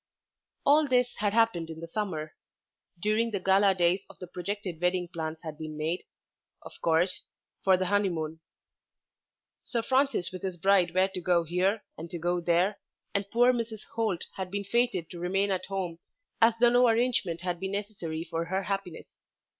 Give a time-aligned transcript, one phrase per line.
[0.65, 2.33] All this had happened in the summer.
[2.99, 6.05] During the gala days of the projected wedding plans had been made,
[6.63, 7.25] of course,
[7.63, 8.39] for the honeymoon.
[9.63, 12.79] Sir Francis with his bride were to go here and to go there,
[13.13, 13.83] and poor Mrs.
[13.93, 15.99] Holt had been fated to remain at home
[16.41, 19.05] as though no arrangement had been necessary for her happiness.